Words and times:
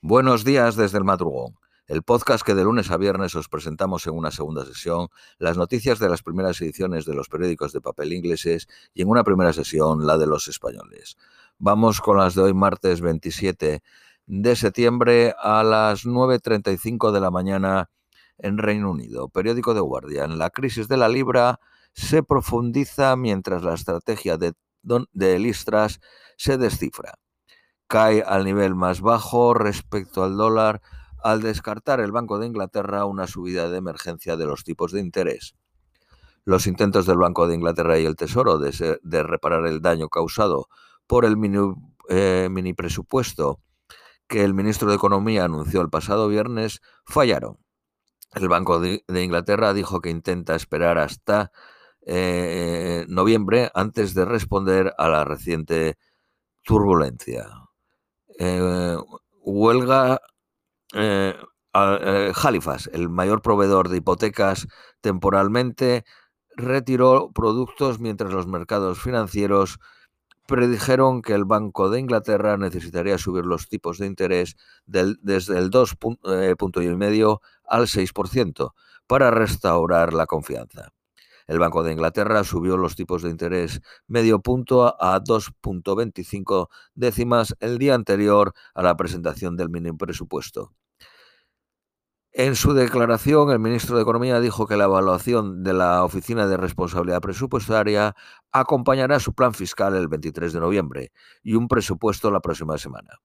Buenos 0.00 0.44
días 0.44 0.76
desde 0.76 0.96
el 0.98 1.02
madrugón, 1.02 1.56
el 1.88 2.04
podcast 2.04 2.46
que 2.46 2.54
de 2.54 2.62
lunes 2.62 2.92
a 2.92 2.96
viernes 2.96 3.34
os 3.34 3.48
presentamos 3.48 4.06
en 4.06 4.14
una 4.14 4.30
segunda 4.30 4.64
sesión 4.64 5.08
las 5.38 5.56
noticias 5.56 5.98
de 5.98 6.08
las 6.08 6.22
primeras 6.22 6.60
ediciones 6.60 7.04
de 7.04 7.14
los 7.14 7.28
periódicos 7.28 7.72
de 7.72 7.80
papel 7.80 8.12
ingleses 8.12 8.68
y 8.94 9.02
en 9.02 9.08
una 9.08 9.24
primera 9.24 9.52
sesión 9.52 10.06
la 10.06 10.16
de 10.16 10.28
los 10.28 10.46
españoles. 10.46 11.16
Vamos 11.58 12.00
con 12.00 12.16
las 12.16 12.36
de 12.36 12.42
hoy 12.42 12.54
martes 12.54 13.00
27 13.00 13.82
de 14.26 14.56
septiembre 14.56 15.34
a 15.36 15.64
las 15.64 16.06
9.35 16.06 17.10
de 17.10 17.20
la 17.20 17.32
mañana 17.32 17.90
en 18.38 18.58
Reino 18.58 18.92
Unido. 18.92 19.28
Periódico 19.30 19.74
de 19.74 19.80
Guardian. 19.80 20.38
La 20.38 20.50
crisis 20.50 20.86
de 20.86 20.96
la 20.96 21.08
libra 21.08 21.58
se 21.92 22.22
profundiza 22.22 23.16
mientras 23.16 23.64
la 23.64 23.74
estrategia 23.74 24.36
de, 24.36 24.52
de 25.12 25.38
Listras 25.40 25.98
se 26.36 26.56
descifra 26.56 27.18
cae 27.88 28.22
al 28.22 28.44
nivel 28.44 28.74
más 28.74 29.00
bajo 29.00 29.54
respecto 29.54 30.22
al 30.22 30.36
dólar 30.36 30.80
al 31.22 31.42
descartar 31.42 32.00
el 32.00 32.12
Banco 32.12 32.38
de 32.38 32.46
Inglaterra 32.46 33.04
una 33.04 33.26
subida 33.26 33.68
de 33.68 33.78
emergencia 33.78 34.36
de 34.36 34.46
los 34.46 34.62
tipos 34.62 34.92
de 34.92 35.00
interés. 35.00 35.54
Los 36.44 36.66
intentos 36.66 37.06
del 37.06 37.18
Banco 37.18 37.48
de 37.48 37.54
Inglaterra 37.54 37.98
y 37.98 38.06
el 38.06 38.16
Tesoro 38.16 38.58
de, 38.58 39.22
reparar 39.22 39.66
el 39.66 39.82
daño 39.82 40.08
causado 40.08 40.68
por 41.06 41.24
el 41.24 41.36
eh, 42.08 42.48
mini, 42.50 42.74
presupuesto 42.74 43.60
que 44.28 44.44
el 44.44 44.54
ministro 44.54 44.90
de 44.90 44.96
Economía 44.96 45.44
anunció 45.44 45.80
el 45.80 45.90
pasado 45.90 46.28
viernes 46.28 46.80
fallaron. 47.04 47.58
El 48.34 48.48
Banco 48.48 48.78
de, 48.78 49.02
Inglaterra 49.08 49.72
dijo 49.72 50.00
que 50.00 50.10
intenta 50.10 50.54
esperar 50.54 50.98
hasta 50.98 51.50
eh, 52.06 53.06
noviembre 53.08 53.70
antes 53.74 54.14
de 54.14 54.24
responder 54.24 54.94
a 54.98 55.08
la 55.08 55.24
reciente 55.24 55.98
turbulencia. 56.64 57.67
Eh, 58.38 58.96
huelga 59.42 60.20
eh, 60.94 61.34
eh, 61.74 62.32
Halifax, 62.34 62.88
el 62.92 63.08
mayor 63.08 63.42
proveedor 63.42 63.88
de 63.88 63.98
hipotecas 63.98 64.68
temporalmente, 65.00 66.04
retiró 66.56 67.30
productos 67.32 68.00
mientras 68.00 68.32
los 68.32 68.46
mercados 68.46 69.00
financieros 69.00 69.78
predijeron 70.46 71.20
que 71.22 71.34
el 71.34 71.44
Banco 71.44 71.90
de 71.90 72.00
Inglaterra 72.00 72.56
necesitaría 72.56 73.18
subir 73.18 73.44
los 73.44 73.68
tipos 73.68 73.98
de 73.98 74.06
interés 74.06 74.56
desde 74.86 75.58
el 75.58 75.70
2,5 75.70 77.40
al 77.64 77.86
6% 77.86 78.74
para 79.06 79.30
restaurar 79.30 80.14
la 80.14 80.26
confianza. 80.26 80.92
El 81.48 81.58
Banco 81.58 81.82
de 81.82 81.92
Inglaterra 81.92 82.44
subió 82.44 82.76
los 82.76 82.94
tipos 82.94 83.22
de 83.22 83.30
interés 83.30 83.80
medio 84.06 84.40
punto 84.40 85.02
a 85.02 85.18
2.25 85.20 86.68
décimas 86.94 87.56
el 87.60 87.78
día 87.78 87.94
anterior 87.94 88.52
a 88.74 88.82
la 88.82 88.96
presentación 88.96 89.56
del 89.56 89.70
mini 89.70 89.90
presupuesto. 89.92 90.72
En 92.32 92.54
su 92.54 92.74
declaración, 92.74 93.50
el 93.50 93.58
ministro 93.58 93.96
de 93.96 94.02
Economía 94.02 94.38
dijo 94.40 94.66
que 94.66 94.76
la 94.76 94.84
evaluación 94.84 95.64
de 95.64 95.72
la 95.72 96.04
Oficina 96.04 96.46
de 96.46 96.58
Responsabilidad 96.58 97.22
Presupuestaria 97.22 98.14
acompañará 98.52 99.18
su 99.18 99.32
plan 99.32 99.54
fiscal 99.54 99.96
el 99.96 100.06
23 100.06 100.52
de 100.52 100.60
noviembre 100.60 101.12
y 101.42 101.54
un 101.54 101.66
presupuesto 101.66 102.30
la 102.30 102.40
próxima 102.40 102.76
semana. 102.76 103.18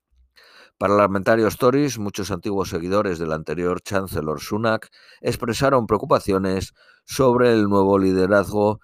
Parlamentarios 0.78 1.58
Tories, 1.58 2.00
muchos 2.00 2.32
antiguos 2.32 2.70
seguidores 2.70 3.20
del 3.20 3.32
anterior 3.32 3.82
Chancellor 3.82 4.42
Sunak, 4.42 4.90
expresaron 5.22 5.88
preocupaciones 5.88 6.74
sobre 7.06 7.54
el 7.54 7.70
nuevo 7.70 8.00
liderazgo 8.00 8.80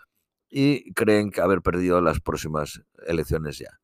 y 0.49 0.93
creen 0.93 1.31
que 1.31 1.41
haber 1.41 1.61
perdido 1.61 2.01
las 2.01 2.19
próximas 2.19 2.81
elecciones 3.05 3.57
ya. 3.57 3.79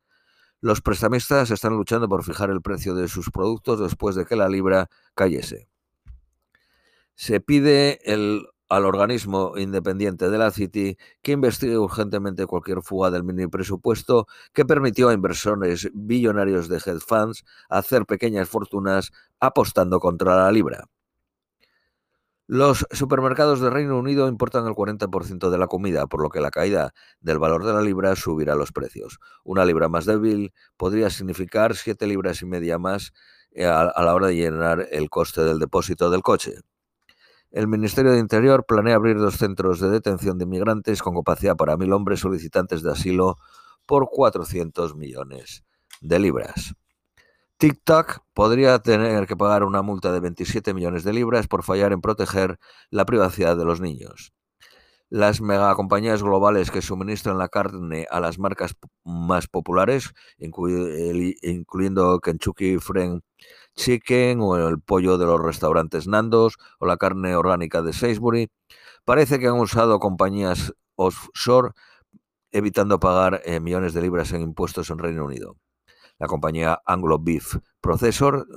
Los 0.61 0.81
prestamistas 0.81 1.51
están 1.51 1.73
luchando 1.73 2.07
por 2.07 2.23
fijar 2.23 2.49
el 2.49 2.61
precio 2.61 2.95
de 2.95 3.07
sus 3.07 3.29
productos 3.29 3.79
después 3.79 4.15
de 4.15 4.25
que 4.25 4.35
la 4.35 4.49
libra 4.49 4.89
cayese. 5.13 5.67
Se 7.15 7.39
pide 7.39 7.99
el 8.11 8.47
al 8.69 8.85
organismo 8.85 9.53
independiente 9.57 10.29
de 10.29 10.37
la 10.37 10.51
City 10.51 10.97
que 11.21 11.33
investigue 11.33 11.77
urgentemente 11.77 12.45
cualquier 12.45 12.81
fuga 12.81 13.11
del 13.11 13.23
mini 13.23 13.47
presupuesto 13.47 14.27
que 14.53 14.65
permitió 14.65 15.09
a 15.09 15.13
inversores 15.13 15.89
billonarios 15.93 16.67
de 16.69 16.77
hedge 16.77 16.99
funds 17.05 17.43
hacer 17.69 18.05
pequeñas 18.05 18.49
fortunas 18.49 19.11
apostando 19.39 19.99
contra 19.99 20.35
la 20.35 20.51
libra. 20.51 20.85
Los 22.47 22.85
supermercados 22.91 23.59
de 23.59 23.71
Reino 23.71 23.97
Unido 23.97 24.27
importan 24.27 24.67
el 24.67 24.73
40% 24.73 25.49
de 25.49 25.57
la 25.57 25.65
comida, 25.65 26.05
por 26.05 26.21
lo 26.21 26.29
que 26.29 26.41
la 26.41 26.51
caída 26.51 26.93
del 27.19 27.39
valor 27.39 27.65
de 27.65 27.73
la 27.73 27.81
libra 27.81 28.15
subirá 28.15 28.53
los 28.55 28.71
precios. 28.71 29.19
Una 29.43 29.65
libra 29.65 29.89
más 29.89 30.05
débil 30.05 30.53
podría 30.77 31.09
significar 31.09 31.75
7 31.75 32.05
libras 32.05 32.43
y 32.43 32.45
media 32.45 32.77
más 32.77 33.13
eh, 33.51 33.65
a 33.65 33.91
la 34.03 34.13
hora 34.13 34.27
de 34.27 34.35
llenar 34.35 34.87
el 34.91 35.09
coste 35.09 35.43
del 35.43 35.57
depósito 35.57 36.11
del 36.11 36.21
coche. 36.21 36.59
El 37.55 37.69
Ministerio 37.69 38.11
de 38.11 38.19
Interior 38.19 38.65
planea 38.67 38.95
abrir 38.95 39.17
dos 39.17 39.37
centros 39.37 39.79
de 39.79 39.89
detención 39.89 40.37
de 40.37 40.43
inmigrantes 40.43 41.01
con 41.01 41.15
capacidad 41.15 41.55
para 41.55 41.77
mil 41.77 41.93
hombres 41.93 42.19
solicitantes 42.19 42.83
de 42.83 42.91
asilo 42.91 43.37
por 43.85 44.09
400 44.11 44.97
millones 44.97 45.63
de 46.01 46.19
libras. 46.19 46.75
TikTok 47.55 48.25
podría 48.33 48.79
tener 48.79 49.25
que 49.25 49.37
pagar 49.37 49.63
una 49.63 49.81
multa 49.81 50.11
de 50.11 50.19
27 50.19 50.73
millones 50.73 51.05
de 51.05 51.13
libras 51.13 51.47
por 51.47 51.63
fallar 51.63 51.93
en 51.93 52.01
proteger 52.01 52.59
la 52.89 53.05
privacidad 53.05 53.55
de 53.55 53.63
los 53.63 53.79
niños. 53.79 54.33
Las 55.07 55.39
megacompañías 55.39 56.23
globales 56.23 56.71
que 56.71 56.81
suministran 56.81 57.37
la 57.37 57.47
carne 57.47 58.05
a 58.11 58.19
las 58.19 58.37
marcas 58.37 58.75
más 59.05 59.47
populares, 59.47 60.13
incluyendo 60.39 62.19
Kentucky 62.19 62.79
Friend 62.79 63.21
chicken 63.75 64.39
o 64.41 64.57
el 64.57 64.79
pollo 64.79 65.17
de 65.17 65.25
los 65.25 65.41
restaurantes 65.41 66.07
Nandos 66.07 66.57
o 66.79 66.85
la 66.85 66.97
carne 66.97 67.35
orgánica 67.35 67.81
de 67.81 67.93
Sainsbury. 67.93 68.49
Parece 69.05 69.39
que 69.39 69.47
han 69.47 69.59
usado 69.59 69.99
compañías 69.99 70.73
offshore 70.95 71.71
evitando 72.51 72.99
pagar 72.99 73.41
eh, 73.45 73.59
millones 73.59 73.93
de 73.93 74.01
libras 74.01 74.31
en 74.31 74.41
impuestos 74.41 74.89
en 74.89 74.99
Reino 74.99 75.25
Unido. 75.25 75.57
La 76.17 76.27
compañía 76.27 76.81
Anglo 76.85 77.19
Beef 77.19 77.57
Processor 77.81 78.47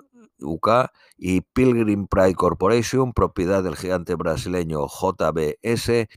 UK 0.41 0.91
y 1.17 1.41
Pilgrim 1.41 2.07
Pride 2.07 2.37
Corporation, 2.37 3.13
propiedad 3.13 3.65
del 3.65 3.77
gigante 3.77 4.15
brasileño 4.15 4.87
JBS, 4.87 6.09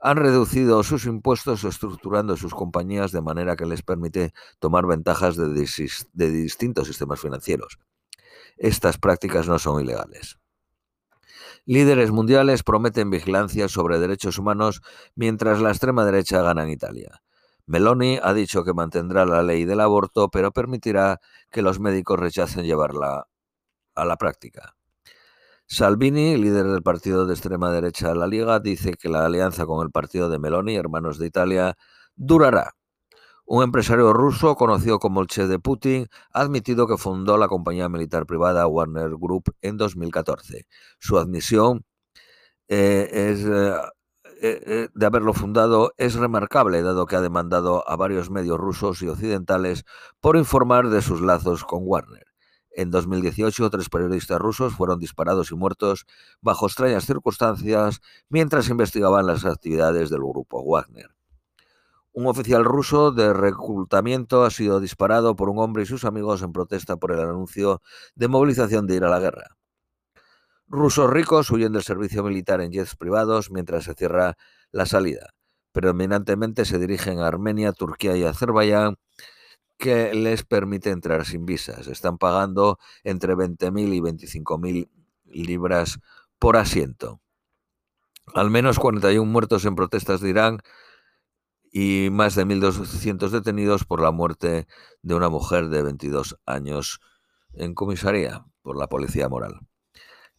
han 0.00 0.16
reducido 0.16 0.82
sus 0.82 1.06
impuestos 1.06 1.64
estructurando 1.64 2.36
sus 2.36 2.54
compañías 2.54 3.12
de 3.12 3.22
manera 3.22 3.56
que 3.56 3.66
les 3.66 3.82
permite 3.82 4.32
tomar 4.58 4.86
ventajas 4.86 5.36
de 5.36 6.30
distintos 6.30 6.88
sistemas 6.88 7.20
financieros 7.20 7.78
estas 8.56 8.98
prácticas 8.98 9.48
no 9.48 9.58
son 9.58 9.82
ilegales. 9.82 10.38
Líderes 11.64 12.12
mundiales 12.12 12.62
prometen 12.62 13.10
vigilancia 13.10 13.68
sobre 13.68 13.98
derechos 13.98 14.38
humanos 14.38 14.82
mientras 15.14 15.60
la 15.60 15.70
extrema 15.70 16.04
derecha 16.04 16.40
gana 16.42 16.62
en 16.62 16.70
Italia. 16.70 17.22
Meloni 17.66 18.20
ha 18.22 18.32
dicho 18.32 18.62
que 18.62 18.72
mantendrá 18.72 19.26
la 19.26 19.42
ley 19.42 19.64
del 19.64 19.80
aborto, 19.80 20.28
pero 20.30 20.52
permitirá 20.52 21.20
que 21.50 21.62
los 21.62 21.80
médicos 21.80 22.20
rechacen 22.20 22.64
llevarla 22.64 23.26
a 23.96 24.04
la 24.04 24.16
práctica. 24.16 24.76
Salvini, 25.66 26.36
líder 26.36 26.66
del 26.66 26.84
partido 26.84 27.26
de 27.26 27.34
extrema 27.34 27.72
derecha 27.72 28.14
La 28.14 28.28
Liga, 28.28 28.60
dice 28.60 28.92
que 28.94 29.08
la 29.08 29.26
alianza 29.26 29.66
con 29.66 29.84
el 29.84 29.90
partido 29.90 30.28
de 30.28 30.38
Meloni, 30.38 30.76
Hermanos 30.76 31.18
de 31.18 31.26
Italia, 31.26 31.76
durará. 32.14 32.75
Un 33.48 33.62
empresario 33.62 34.12
ruso, 34.12 34.56
conocido 34.56 34.98
como 34.98 35.20
el 35.20 35.28
Che 35.28 35.46
de 35.46 35.60
Putin, 35.60 36.08
ha 36.32 36.40
admitido 36.40 36.88
que 36.88 36.96
fundó 36.96 37.36
la 37.38 37.46
compañía 37.46 37.88
militar 37.88 38.26
privada 38.26 38.66
Warner 38.66 39.10
Group 39.10 39.54
en 39.62 39.76
2014. 39.76 40.66
Su 40.98 41.16
admisión 41.16 41.84
eh, 42.68 43.08
eh, 43.12 44.60
eh, 44.66 44.88
de 44.92 45.06
haberlo 45.06 45.32
fundado 45.32 45.94
es 45.96 46.14
remarcable, 46.16 46.82
dado 46.82 47.06
que 47.06 47.14
ha 47.14 47.20
demandado 47.20 47.88
a 47.88 47.94
varios 47.94 48.30
medios 48.30 48.58
rusos 48.58 49.00
y 49.02 49.08
occidentales 49.08 49.84
por 50.20 50.36
informar 50.36 50.88
de 50.88 51.00
sus 51.00 51.20
lazos 51.20 51.64
con 51.64 51.82
Warner. 51.84 52.26
En 52.72 52.90
2018, 52.90 53.70
tres 53.70 53.88
periodistas 53.88 54.40
rusos 54.40 54.74
fueron 54.74 54.98
disparados 54.98 55.52
y 55.52 55.54
muertos 55.54 56.04
bajo 56.42 56.66
extrañas 56.66 57.06
circunstancias 57.06 58.00
mientras 58.28 58.68
investigaban 58.68 59.26
las 59.26 59.44
actividades 59.44 60.10
del 60.10 60.20
grupo 60.20 60.64
Wagner. 60.64 61.15
Un 62.16 62.26
oficial 62.28 62.64
ruso 62.64 63.12
de 63.12 63.34
reclutamiento 63.34 64.44
ha 64.44 64.50
sido 64.50 64.80
disparado 64.80 65.36
por 65.36 65.50
un 65.50 65.58
hombre 65.58 65.82
y 65.82 65.86
sus 65.86 66.06
amigos 66.06 66.40
en 66.40 66.50
protesta 66.50 66.96
por 66.96 67.12
el 67.12 67.20
anuncio 67.20 67.82
de 68.14 68.26
movilización 68.26 68.86
de 68.86 68.94
ir 68.94 69.04
a 69.04 69.10
la 69.10 69.20
guerra. 69.20 69.58
Rusos 70.66 71.10
ricos 71.10 71.50
huyen 71.50 71.74
del 71.74 71.82
servicio 71.82 72.24
militar 72.24 72.62
en 72.62 72.72
jets 72.72 72.96
privados 72.96 73.50
mientras 73.50 73.84
se 73.84 73.92
cierra 73.92 74.38
la 74.70 74.86
salida. 74.86 75.34
Predominantemente 75.72 76.64
se 76.64 76.78
dirigen 76.78 77.18
a 77.18 77.26
Armenia, 77.26 77.72
Turquía 77.72 78.16
y 78.16 78.24
Azerbaiyán, 78.24 78.96
que 79.76 80.14
les 80.14 80.42
permite 80.42 80.92
entrar 80.92 81.26
sin 81.26 81.44
visas. 81.44 81.86
Están 81.86 82.16
pagando 82.16 82.78
entre 83.04 83.34
20.000 83.34 83.92
y 83.92 84.00
25.000 84.00 84.88
libras 85.26 85.98
por 86.38 86.56
asiento. 86.56 87.20
Al 88.32 88.48
menos 88.48 88.78
41 88.78 89.30
muertos 89.30 89.66
en 89.66 89.74
protestas 89.74 90.22
de 90.22 90.30
Irán 90.30 90.60
y 91.78 92.08
más 92.08 92.34
de 92.34 92.46
1.200 92.46 93.28
detenidos 93.28 93.84
por 93.84 94.00
la 94.00 94.10
muerte 94.10 94.66
de 95.02 95.14
una 95.14 95.28
mujer 95.28 95.68
de 95.68 95.82
22 95.82 96.38
años 96.46 97.02
en 97.52 97.74
comisaría 97.74 98.46
por 98.62 98.78
la 98.78 98.86
policía 98.86 99.28
moral. 99.28 99.60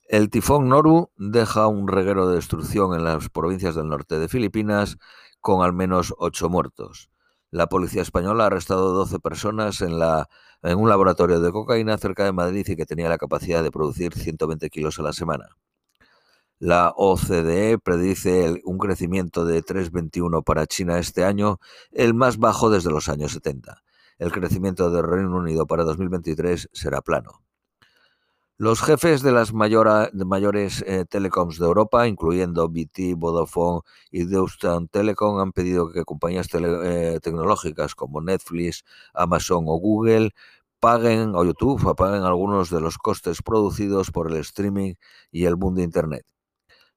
El 0.07 0.31
tifón 0.31 0.68
Noru 0.68 1.12
deja 1.16 1.68
un 1.68 1.88
reguero 1.88 2.28
de 2.28 2.38
destrucción 2.38 2.95
en 2.95 3.04
las 3.04 3.30
provincias 3.30 3.75
del 3.75 3.88
norte 3.88 4.18
de 4.18 4.28
Filipinas 4.28 4.98
con 5.39 5.63
al 5.63 5.74
menos 5.74 6.12
ocho 6.18 6.50
muertos. 6.50 7.12
La 7.51 7.68
policía 7.68 8.01
española 8.01 8.45
ha 8.45 8.48
arrestado 8.48 8.94
12 8.94 9.19
personas 9.19 9.81
en, 9.81 10.00
la, 10.00 10.30
en 10.63 10.80
un 10.80 10.90
laboratorio 10.90 11.40
de 11.40 11.51
cocaína 11.51 12.00
cerca 12.00 12.24
de 12.24 12.31
Madrid 12.31 12.66
y 12.68 12.75
que 12.75 12.88
tenía 12.88 13.10
la 13.10 13.19
capacidad 13.19 13.62
de 13.62 13.69
producir 13.69 14.16
120 14.16 14.72
kilos 14.72 14.98
a 14.98 15.04
la 15.04 15.13
semana. 15.13 15.50
La 16.59 16.92
OCDE 16.98 17.77
predice 17.77 18.62
un 18.65 18.80
crecimiento 18.80 19.45
de 19.45 19.63
3,21 19.63 20.44
para 20.44 20.65
China 20.65 20.98
este 20.98 21.24
año, 21.24 21.59
el 21.92 22.15
más 22.15 22.39
bajo 22.39 22.71
desde 22.71 22.89
los 22.89 23.09
años 23.09 23.33
70. 23.33 23.83
El 24.18 24.31
crecimiento 24.31 24.89
del 24.89 25.04
Reino 25.04 25.38
Unido 25.38 25.68
para 25.68 25.83
2023 25.83 26.69
será 26.74 27.01
plano. 27.01 27.44
Los 28.57 28.81
jefes 28.81 29.21
de 29.21 29.31
las 29.31 29.54
mayores 29.54 30.83
eh, 30.88 31.06
telecoms 31.07 31.59
de 31.59 31.65
Europa, 31.68 32.07
incluyendo 32.07 32.68
BT, 32.68 33.13
Vodafone 33.15 33.81
y 34.09 34.25
Deutsche 34.25 34.68
Telekom, 34.89 35.39
han 35.39 35.51
pedido 35.51 35.92
que 35.92 36.06
compañías 36.06 36.48
eh, 36.56 37.19
tecnológicas 37.21 37.94
como 37.94 38.19
Netflix, 38.19 38.83
Amazon 39.13 39.65
o 39.68 39.77
Google 39.77 40.31
paguen 40.80 41.36
o 41.36 41.44
YouTube 41.44 41.95
paguen 41.95 42.24
algunos 42.24 42.71
de 42.71 42.81
los 42.81 42.98
costes 42.98 43.44
producidos 43.44 44.09
por 44.09 44.31
el 44.31 44.38
streaming 44.38 44.95
y 45.31 45.45
el 45.45 45.56
boom 45.56 45.75
de 45.75 45.83
Internet. 45.83 46.25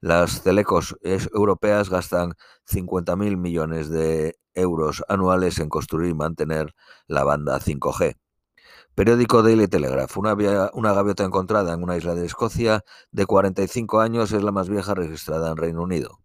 Las 0.01 0.43
telecos 0.43 0.97
europeas 1.03 1.91
gastan 1.91 2.33
50.000 2.67 3.37
millones 3.37 3.91
de 3.91 4.39
euros 4.55 5.05
anuales 5.09 5.59
en 5.59 5.69
construir 5.69 6.11
y 6.11 6.15
mantener 6.15 6.75
la 7.07 7.23
banda 7.25 7.61
5G. 7.61 8.17
Periódico 8.95 9.43
Daily 9.43 9.69
Telegraph. 9.69 10.17
Una, 10.17 10.35
una, 10.73 10.93
gaviota 10.95 11.25
encontrada 11.25 11.75
en 11.75 11.83
una 11.83 11.99
isla 11.99 12.15
de 12.15 12.25
Escocia 12.25 12.83
de 13.13 13.27
45 13.27 14.01
años 14.01 14.33
es 14.33 14.43
la 14.43 14.53
más 14.53 14.71
vieja 14.71 14.95
registrada 14.95 15.51
en 15.51 15.59
Reino 15.59 15.83
Unido. 15.83 16.21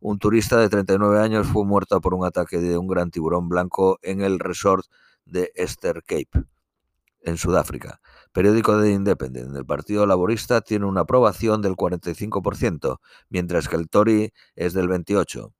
Un 0.00 0.18
turista 0.18 0.56
de 0.56 0.70
39 0.70 1.20
años 1.20 1.46
fue 1.46 1.66
muerto 1.66 2.00
por 2.00 2.14
un 2.14 2.24
ataque 2.24 2.58
de 2.58 2.78
un 2.78 2.86
gran 2.86 3.10
tiburón 3.10 3.48
blanco 3.48 3.98
en 4.02 4.22
el 4.22 4.38
resort 4.38 4.86
de 5.26 5.52
Easter 5.54 6.02
Cape, 6.06 6.46
en 7.20 7.36
Sudáfrica. 7.36 8.00
Periódico 8.38 8.78
de 8.78 8.92
Independent. 8.92 9.56
El 9.56 9.66
Partido 9.66 10.06
Laborista 10.06 10.60
tiene 10.60 10.86
una 10.86 11.00
aprobación 11.00 11.60
del 11.60 11.74
45%, 11.74 13.00
mientras 13.30 13.66
que 13.66 13.74
el 13.74 13.88
Tory 13.88 14.32
es 14.54 14.74
del 14.74 14.88
28%. 14.88 15.52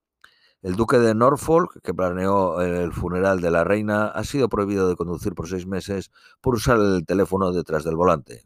El 0.63 0.77
duque 0.77 1.01
de 1.01 1.13
Norfolk, 1.13 1.81
que 1.83 1.93
planeó 1.93 2.61
el 2.61 2.93
funeral 2.93 3.41
de 3.41 3.51
la 3.51 3.65
reina, 3.65 4.07
ha 4.07 4.23
sido 4.23 4.49
prohibido 4.49 4.89
de 4.89 4.95
conducir 4.95 5.35
por 5.35 5.49
seis 5.49 5.67
meses 5.67 6.13
por 6.41 6.55
usar 6.55 6.77
el 6.77 7.05
teléfono 7.05 7.51
detrás 7.51 7.83
del 7.83 7.97
volante. 7.97 8.45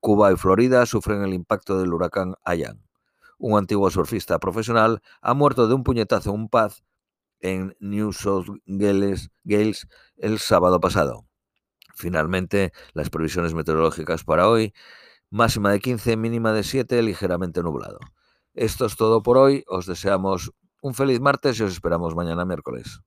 Cuba 0.00 0.32
y 0.32 0.36
Florida 0.36 0.84
sufren 0.84 1.22
el 1.22 1.32
impacto 1.32 1.78
del 1.78 1.94
huracán 1.94 2.34
Ian. 2.44 2.82
Un 3.38 3.56
antiguo 3.56 3.88
surfista 3.90 4.40
profesional 4.40 5.02
ha 5.22 5.34
muerto 5.34 5.68
de 5.68 5.74
un 5.74 5.84
puñetazo 5.84 6.30
en 6.30 6.34
un 6.34 6.48
paz 6.48 6.82
en 7.38 7.76
New 7.78 8.12
South 8.12 8.48
Wales 8.66 9.86
el 10.16 10.38
sábado 10.40 10.80
pasado. 10.80 11.26
Finalmente, 11.96 12.72
las 12.92 13.08
previsiones 13.08 13.54
meteorológicas 13.54 14.22
para 14.22 14.48
hoy, 14.48 14.74
máxima 15.30 15.72
de 15.72 15.80
15, 15.80 16.16
mínima 16.18 16.52
de 16.52 16.62
7, 16.62 17.02
ligeramente 17.02 17.62
nublado. 17.62 17.98
Esto 18.54 18.84
es 18.84 18.96
todo 18.96 19.22
por 19.22 19.38
hoy, 19.38 19.64
os 19.66 19.86
deseamos 19.86 20.52
un 20.82 20.94
feliz 20.94 21.20
martes 21.20 21.58
y 21.58 21.62
os 21.62 21.72
esperamos 21.72 22.14
mañana 22.14 22.44
miércoles. 22.44 23.00